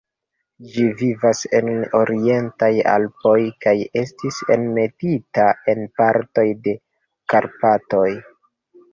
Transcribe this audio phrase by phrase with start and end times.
[0.75, 3.33] Ĝi vivas en la Orientaj Alpoj,
[3.65, 6.73] kaj estis enmetita en partoj de
[7.35, 8.07] Karpatoj.